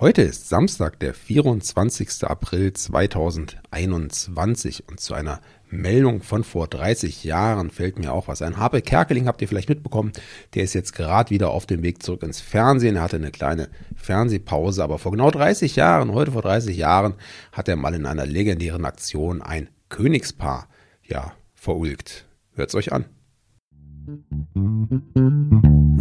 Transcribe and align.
Heute 0.00 0.22
ist 0.22 0.48
Samstag, 0.48 0.98
der 1.00 1.12
24. 1.12 2.24
April 2.24 2.72
2021 2.72 4.88
und 4.88 4.98
zu 4.98 5.12
einer 5.12 5.42
Meldung 5.68 6.22
von 6.22 6.42
vor 6.42 6.68
30 6.68 7.22
Jahren 7.22 7.70
fällt 7.70 7.98
mir 7.98 8.14
auch 8.14 8.26
was 8.26 8.40
ein. 8.40 8.56
Habe 8.56 8.80
Kerkeling 8.80 9.26
habt 9.26 9.42
ihr 9.42 9.48
vielleicht 9.48 9.68
mitbekommen, 9.68 10.12
der 10.54 10.64
ist 10.64 10.72
jetzt 10.72 10.94
gerade 10.94 11.28
wieder 11.28 11.50
auf 11.50 11.66
dem 11.66 11.82
Weg 11.82 12.02
zurück 12.02 12.22
ins 12.22 12.40
Fernsehen. 12.40 12.96
Er 12.96 13.02
hatte 13.02 13.16
eine 13.16 13.30
kleine 13.30 13.68
Fernsehpause, 13.94 14.82
aber 14.82 14.98
vor 14.98 15.12
genau 15.12 15.30
30 15.30 15.76
Jahren, 15.76 16.14
heute 16.14 16.32
vor 16.32 16.40
30 16.40 16.78
Jahren, 16.78 17.12
hat 17.52 17.68
er 17.68 17.76
mal 17.76 17.94
in 17.94 18.06
einer 18.06 18.24
legendären 18.24 18.86
Aktion 18.86 19.42
ein 19.42 19.68
Königspaar, 19.90 20.66
ja, 21.02 21.34
verulgt. 21.52 22.24
Hört's 22.54 22.74
euch 22.74 22.90
an. 22.90 23.04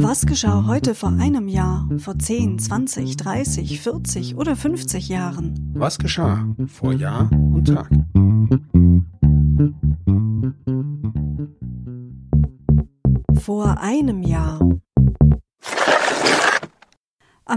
Was 0.01 0.25
geschah 0.25 0.63
heute 0.65 0.95
vor 0.95 1.09
einem 1.09 1.49
Jahr, 1.49 1.85
vor 1.97 2.17
10, 2.17 2.57
20, 2.57 3.17
30, 3.17 3.81
40 3.81 4.37
oder 4.37 4.55
50 4.55 5.09
Jahren? 5.09 5.73
Was 5.73 5.99
geschah 5.99 6.47
vor 6.67 6.93
Jahr 6.93 7.29
und 7.33 7.67
Tag? 7.67 7.89
Vor 13.41 13.77
einem 13.81 14.23
Jahr. 14.23 14.78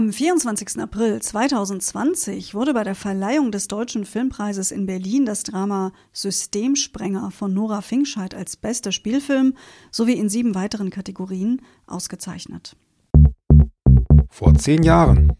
Am 0.03 0.11
24. 0.11 0.79
April 0.79 1.21
2020 1.21 2.53
wurde 2.53 2.73
bei 2.73 2.83
der 2.83 2.93
Verleihung 2.93 3.53
des 3.53 3.69
Deutschen 3.69 4.03
Filmpreises 4.03 4.71
in 4.71 4.85
Berlin 4.85 5.25
das 5.25 5.43
Drama 5.43 5.93
Systemsprenger 6.11 7.31
von 7.31 7.53
Nora 7.53 7.81
Finkscheid 7.81 8.35
als 8.35 8.57
bester 8.57 8.91
Spielfilm 8.91 9.53
sowie 9.91 10.15
in 10.19 10.27
sieben 10.27 10.55
weiteren 10.55 10.89
Kategorien 10.89 11.61
ausgezeichnet. 11.87 12.75
Vor 14.29 14.53
zehn 14.55 14.83
Jahren. 14.83 15.31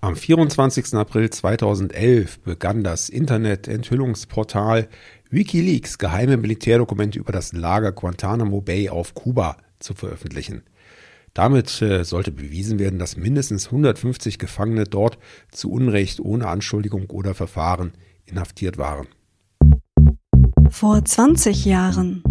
Am 0.00 0.16
24. 0.16 0.94
April 0.94 1.28
2011 1.28 2.40
begann 2.40 2.82
das 2.82 3.10
Internet-Enthüllungsportal 3.10 4.88
Wikileaks 5.28 5.98
geheime 5.98 6.38
Militärdokumente 6.38 7.18
über 7.18 7.32
das 7.32 7.52
Lager 7.52 7.92
Guantanamo 7.92 8.62
Bay 8.62 8.88
auf 8.88 9.12
Kuba 9.12 9.58
zu 9.80 9.92
veröffentlichen. 9.92 10.62
Damit 11.34 11.80
äh, 11.80 12.04
sollte 12.04 12.32
bewiesen 12.32 12.78
werden, 12.78 12.98
dass 12.98 13.16
mindestens 13.16 13.66
150 13.66 14.38
Gefangene 14.38 14.84
dort 14.84 15.18
zu 15.52 15.70
Unrecht 15.70 16.20
ohne 16.20 16.48
Anschuldigung 16.48 17.08
oder 17.10 17.34
Verfahren 17.34 17.92
inhaftiert 18.26 18.78
waren. 18.78 19.06
Vor 20.70 21.04
20 21.04 21.64
Jahren. 21.64 22.22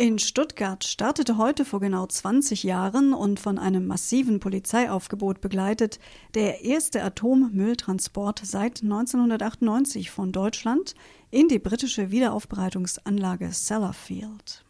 In 0.00 0.18
Stuttgart 0.18 0.82
startete 0.84 1.36
heute 1.36 1.66
vor 1.66 1.78
genau 1.78 2.06
20 2.06 2.62
Jahren 2.62 3.12
und 3.12 3.38
von 3.38 3.58
einem 3.58 3.86
massiven 3.86 4.40
Polizeiaufgebot 4.40 5.42
begleitet 5.42 5.98
der 6.34 6.64
erste 6.64 7.02
Atommülltransport 7.02 8.40
seit 8.42 8.82
1998 8.82 10.10
von 10.10 10.32
Deutschland 10.32 10.94
in 11.30 11.48
die 11.48 11.58
britische 11.58 12.10
Wiederaufbereitungsanlage 12.10 13.52
Sellafield 13.52 14.64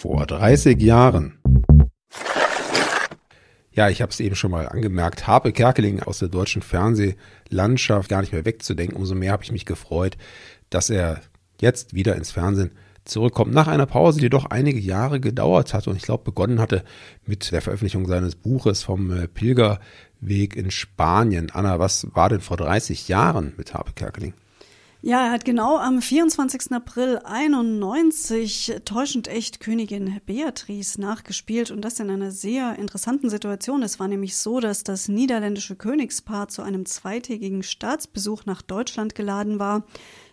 vor 0.00 0.24
30 0.24 0.80
Jahren. 0.80 1.38
Ja, 3.70 3.90
ich 3.90 4.00
habe 4.00 4.10
es 4.10 4.20
eben 4.20 4.34
schon 4.34 4.50
mal 4.50 4.66
angemerkt, 4.66 5.26
Harpe 5.26 5.52
Kerkeling 5.52 6.02
aus 6.02 6.20
der 6.20 6.28
deutschen 6.28 6.62
Fernsehlandschaft 6.62 8.08
gar 8.08 8.22
nicht 8.22 8.32
mehr 8.32 8.46
wegzudenken. 8.46 8.96
Umso 8.96 9.14
mehr 9.14 9.32
habe 9.32 9.44
ich 9.44 9.52
mich 9.52 9.66
gefreut, 9.66 10.16
dass 10.70 10.88
er 10.88 11.20
jetzt 11.60 11.92
wieder 11.92 12.16
ins 12.16 12.30
Fernsehen 12.30 12.70
zurückkommt. 13.04 13.52
Nach 13.52 13.68
einer 13.68 13.84
Pause, 13.84 14.20
die 14.20 14.30
doch 14.30 14.46
einige 14.46 14.80
Jahre 14.80 15.20
gedauert 15.20 15.74
hat 15.74 15.86
und 15.86 15.96
ich 15.96 16.02
glaube 16.02 16.24
begonnen 16.24 16.60
hatte 16.60 16.82
mit 17.26 17.52
der 17.52 17.60
Veröffentlichung 17.60 18.06
seines 18.06 18.36
Buches 18.36 18.82
vom 18.82 19.10
äh, 19.10 19.28
Pilgerweg 19.28 20.56
in 20.56 20.70
Spanien. 20.70 21.50
Anna, 21.52 21.78
was 21.78 22.06
war 22.14 22.30
denn 22.30 22.40
vor 22.40 22.56
30 22.56 23.08
Jahren 23.08 23.52
mit 23.58 23.74
Harpe 23.74 23.92
Kerkeling? 23.92 24.32
Ja, 25.02 25.24
er 25.24 25.30
hat 25.30 25.46
genau 25.46 25.78
am 25.78 26.02
24. 26.02 26.72
April 26.72 27.20
91 27.24 28.80
täuschend 28.84 29.28
echt 29.28 29.60
Königin 29.60 30.20
Beatrice 30.26 31.00
nachgespielt 31.00 31.70
und 31.70 31.80
das 31.80 32.00
in 32.00 32.10
einer 32.10 32.30
sehr 32.30 32.78
interessanten 32.78 33.30
Situation. 33.30 33.82
Es 33.82 33.98
war 33.98 34.08
nämlich 34.08 34.36
so, 34.36 34.60
dass 34.60 34.84
das 34.84 35.08
niederländische 35.08 35.74
Königspaar 35.74 36.48
zu 36.48 36.60
einem 36.60 36.84
zweitägigen 36.84 37.62
Staatsbesuch 37.62 38.44
nach 38.44 38.60
Deutschland 38.60 39.14
geladen 39.14 39.58
war. 39.58 39.86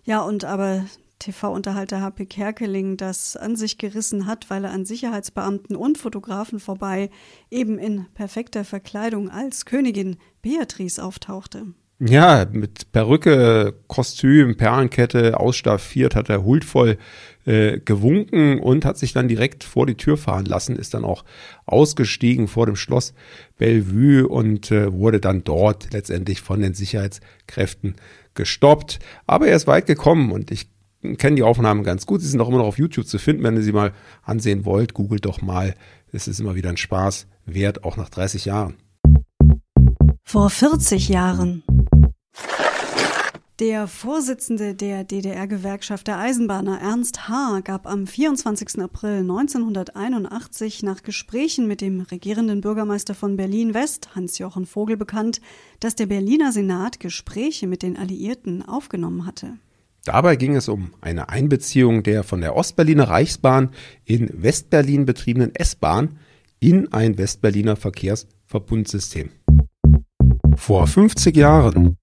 Ja, 0.04 0.20
und 0.20 0.44
aber 0.44 0.86
TV-Unterhalter 1.20 2.02
HP 2.02 2.26
Kerkeling 2.26 2.98
das 2.98 3.38
an 3.38 3.56
sich 3.56 3.78
gerissen 3.78 4.28
hat, 4.28 4.50
weil 4.50 4.66
er 4.66 4.72
an 4.72 4.86
Sicherheitsbeamten 4.86 5.78
und 5.78 5.98
Fotografen 5.98 6.60
vorbei 6.60 7.10
eben 7.50 7.80
in 7.80 8.06
perfekter 8.16 8.66
Verkleidung 8.66 9.30
als 9.30 9.66
Königin 9.66 10.18
Beatrice 10.42 11.02
auftauchte. 11.02 11.68
Ja, 12.00 12.46
mit 12.52 12.92
Perücke, 12.92 13.74
Kostüm, 13.88 14.56
Perlenkette, 14.56 15.40
ausstaffiert 15.40 16.16
hat 16.16 16.30
er 16.30 16.44
huldvoll 16.44 17.00
äh, 17.46 17.80
gewunken 17.80 18.60
und 18.60 18.86
hat 18.86 19.00
sich 19.00 19.14
dann 19.14 19.28
direkt 19.28 19.64
vor 19.64 19.88
die 19.88 19.96
Tür 19.96 20.16
fahren 20.16 20.46
lassen, 20.46 20.76
ist 20.76 20.94
dann 20.94 21.04
auch 21.04 21.26
ausgestiegen 21.66 22.48
vor 22.48 22.68
dem 22.68 22.76
Schloss 22.76 23.16
Bellevue 23.58 24.28
und 24.28 24.70
äh, 24.70 24.94
wurde 24.94 25.20
dann 25.20 25.44
dort 25.44 25.92
letztendlich 25.92 26.42
von 26.42 26.60
den 26.62 26.76
Sicherheitskräften 26.76 27.96
gestoppt. 28.36 29.00
Aber 29.26 29.48
er 29.48 29.56
ist 29.56 29.66
weit 29.66 29.88
gekommen 29.88 30.32
und 30.32 30.52
ich 30.52 30.70
kenne 31.18 31.38
die 31.38 31.44
Aufnahmen 31.44 31.84
ganz 31.84 32.06
gut. 32.06 32.22
Sie 32.22 32.28
sind 32.28 32.42
auch 32.42 32.50
immer 32.50 32.60
noch 32.60 32.66
auf 32.66 32.78
YouTube 32.78 33.08
zu 33.08 33.18
finden, 33.18 33.42
wenn 33.42 33.56
ihr 33.56 33.64
sie 33.64 33.72
mal 33.72 33.94
ansehen 34.22 34.66
wollt. 34.66 34.94
Googelt 34.94 35.26
doch 35.26 35.42
mal. 35.42 35.74
Es 36.12 36.28
ist 36.28 36.40
immer 36.40 36.54
wieder 36.54 36.70
ein 36.70 36.78
Spaß 36.78 37.26
wert, 37.48 37.84
auch 37.84 37.98
nach 37.98 38.10
30 38.10 38.46
Jahren. 38.46 38.76
Vor 40.24 40.52
40 40.52 41.10
Jahren. 41.10 41.64
Der 43.60 43.88
Vorsitzende 43.88 44.76
der 44.76 45.04
DDR-Gewerkschaft 45.04 46.06
der 46.06 46.20
Eisenbahner 46.20 46.80
Ernst 46.80 47.28
H. 47.28 47.62
gab 47.64 47.88
am 47.88 48.06
24. 48.06 48.80
April 48.84 49.22
1981 49.22 50.84
nach 50.84 51.02
Gesprächen 51.02 51.68
mit 51.68 51.82
dem 51.82 52.02
regierenden 52.02 52.62
Bürgermeister 52.62 53.16
von 53.16 53.36
Berlin-West, 53.36 54.10
Hans-Jochen 54.14 54.68
Vogel, 54.68 54.96
bekannt, 54.96 55.42
dass 55.80 55.96
der 55.96 56.06
Berliner 56.06 56.52
Senat 56.52 57.00
Gespräche 57.00 57.66
mit 57.66 57.82
den 57.82 57.98
Alliierten 57.98 58.62
aufgenommen 58.62 59.26
hatte. 59.26 59.54
Dabei 60.06 60.36
ging 60.36 60.56
es 60.56 60.70
um 60.70 60.92
eine 61.02 61.30
Einbeziehung 61.30 62.04
der 62.04 62.24
von 62.24 62.42
der 62.42 62.56
Ostberliner 62.56 63.10
Reichsbahn 63.10 63.72
in 64.06 64.30
Westberlin 64.40 65.08
betriebenen 65.08 65.56
S-Bahn 65.56 66.20
in 66.60 66.94
ein 66.94 67.18
Westberliner 67.18 67.76
Verkehrsverbundsystem 67.76 69.32
vor 70.56 70.86
50 70.86 71.36
Jahren. 71.36 71.98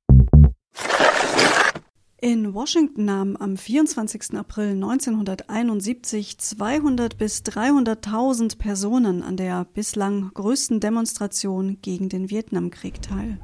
In 2.25 2.55
Washington 2.55 3.05
nahmen 3.05 3.37
am 3.39 3.59
24. 3.59 4.33
April 4.39 4.71
1971 4.71 6.39
200 6.39 7.19
bis 7.19 7.43
300.000 7.43 8.57
Personen 8.57 9.23
an 9.23 9.37
der 9.37 9.67
bislang 9.75 10.31
größten 10.33 10.81
Demonstration 10.81 11.77
gegen 11.83 12.09
den 12.09 12.31
Vietnamkrieg 12.31 13.03
teil. 13.03 13.41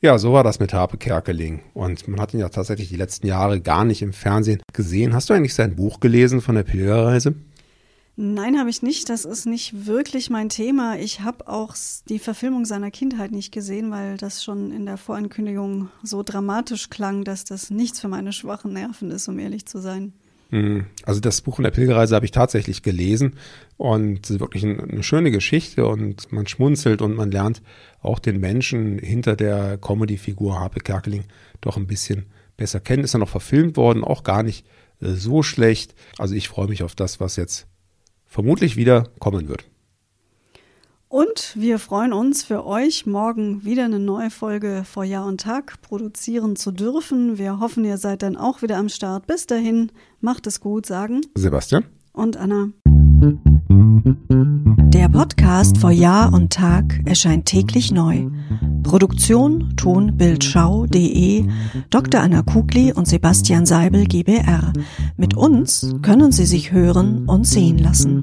Ja, 0.00 0.16
so 0.16 0.32
war 0.32 0.42
das 0.42 0.58
mit 0.58 0.72
Harpe 0.72 0.96
Kerkeling. 0.96 1.60
Und 1.74 2.08
man 2.08 2.18
hat 2.18 2.32
ihn 2.32 2.40
ja 2.40 2.48
tatsächlich 2.48 2.88
die 2.88 2.96
letzten 2.96 3.26
Jahre 3.26 3.60
gar 3.60 3.84
nicht 3.84 4.00
im 4.00 4.14
Fernsehen 4.14 4.62
gesehen. 4.72 5.12
Hast 5.12 5.28
du 5.28 5.34
eigentlich 5.34 5.52
sein 5.52 5.76
Buch 5.76 6.00
gelesen 6.00 6.40
von 6.40 6.54
der 6.54 6.62
Pilgerreise? 6.62 7.34
Nein, 8.16 8.58
habe 8.58 8.70
ich 8.70 8.82
nicht. 8.82 9.08
Das 9.08 9.24
ist 9.24 9.44
nicht 9.44 9.86
wirklich 9.86 10.30
mein 10.30 10.48
Thema. 10.48 10.96
Ich 10.98 11.20
habe 11.20 11.48
auch 11.48 11.74
die 12.08 12.20
Verfilmung 12.20 12.64
seiner 12.64 12.92
Kindheit 12.92 13.32
nicht 13.32 13.50
gesehen, 13.50 13.90
weil 13.90 14.16
das 14.16 14.44
schon 14.44 14.70
in 14.70 14.86
der 14.86 14.98
Vorankündigung 14.98 15.88
so 16.04 16.22
dramatisch 16.22 16.90
klang, 16.90 17.24
dass 17.24 17.44
das 17.44 17.70
nichts 17.70 18.00
für 18.00 18.08
meine 18.08 18.32
schwachen 18.32 18.72
Nerven 18.72 19.10
ist, 19.10 19.26
um 19.26 19.38
ehrlich 19.40 19.66
zu 19.66 19.78
sein. 19.78 20.12
Hm. 20.50 20.86
Also 21.04 21.20
das 21.20 21.40
Buch 21.40 21.56
von 21.56 21.64
der 21.64 21.72
Pilgerreise 21.72 22.14
habe 22.14 22.26
ich 22.26 22.30
tatsächlich 22.30 22.82
gelesen 22.82 23.34
und 23.76 24.24
es 24.24 24.30
ist 24.30 24.40
wirklich 24.40 24.64
eine 24.64 25.02
schöne 25.02 25.32
Geschichte 25.32 25.84
und 25.84 26.30
man 26.30 26.46
schmunzelt 26.46 27.02
und 27.02 27.16
man 27.16 27.32
lernt 27.32 27.62
auch 28.00 28.20
den 28.20 28.38
Menschen 28.38 29.00
hinter 29.00 29.34
der 29.34 29.76
Comedy-Figur 29.78 30.60
Harpe 30.60 30.78
Kerkeling 30.78 31.24
doch 31.60 31.76
ein 31.76 31.88
bisschen 31.88 32.26
besser 32.56 32.78
kennen. 32.78 33.02
Ist 33.02 33.14
dann 33.14 33.22
noch 33.22 33.28
verfilmt 33.28 33.76
worden, 33.76 34.04
auch 34.04 34.22
gar 34.22 34.44
nicht 34.44 34.64
äh, 35.00 35.14
so 35.14 35.42
schlecht. 35.42 35.96
Also 36.18 36.36
ich 36.36 36.46
freue 36.46 36.68
mich 36.68 36.84
auf 36.84 36.94
das, 36.94 37.18
was 37.18 37.34
jetzt 37.34 37.66
vermutlich 38.34 38.76
wieder 38.76 39.04
kommen 39.20 39.48
wird. 39.48 39.64
Und 41.08 41.52
wir 41.54 41.78
freuen 41.78 42.12
uns 42.12 42.42
für 42.42 42.66
euch, 42.66 43.06
morgen 43.06 43.64
wieder 43.64 43.84
eine 43.84 44.00
neue 44.00 44.30
Folge 44.30 44.82
vor 44.84 45.04
Jahr 45.04 45.26
und 45.26 45.40
Tag 45.40 45.80
produzieren 45.80 46.56
zu 46.56 46.72
dürfen. 46.72 47.38
Wir 47.38 47.60
hoffen, 47.60 47.84
ihr 47.84 47.98
seid 47.98 48.22
dann 48.22 48.36
auch 48.36 48.62
wieder 48.62 48.78
am 48.78 48.88
Start. 48.88 49.28
Bis 49.28 49.46
dahin, 49.46 49.92
macht 50.20 50.48
es 50.48 50.58
gut, 50.60 50.86
sagen 50.86 51.20
Sebastian 51.36 51.84
und 52.12 52.36
Anna. 52.36 52.70
Der 54.92 55.08
Podcast 55.08 55.78
vor 55.78 55.92
Jahr 55.92 56.32
und 56.32 56.52
Tag 56.52 57.00
erscheint 57.06 57.46
täglich 57.46 57.92
neu. 57.92 58.26
Produktion 58.84 59.74
tonbildschau.de 59.76 61.46
Dr. 61.90 62.20
Anna 62.20 62.42
Kugli 62.42 62.92
und 62.92 63.08
Sebastian 63.08 63.66
Seibel 63.66 64.06
GBR. 64.06 64.72
Mit 65.16 65.36
uns 65.36 65.96
können 66.02 66.30
Sie 66.30 66.46
sich 66.46 66.70
hören 66.70 67.26
und 67.26 67.44
sehen 67.46 67.78
lassen. 67.78 68.22